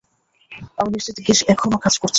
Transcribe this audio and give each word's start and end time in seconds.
আমি 0.77 0.89
নিশ্চিত 0.93 1.13
যে 1.17 1.23
গ্যাস 1.27 1.39
এখনও 1.53 1.77
কাজ 1.79 1.95
করছে। 1.95 2.09